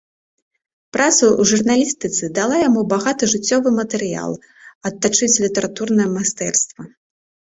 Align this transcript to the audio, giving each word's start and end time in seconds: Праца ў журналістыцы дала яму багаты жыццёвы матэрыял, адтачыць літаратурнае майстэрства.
Праца 0.95 1.17
ў 1.17 1.49
журналістыцы 1.49 2.29
дала 2.37 2.57
яму 2.67 2.81
багаты 2.93 3.23
жыццёвы 3.33 3.69
матэрыял, 3.79 4.33
адтачыць 4.89 5.29
літаратурнае 5.45 6.09
майстэрства. 6.15 6.87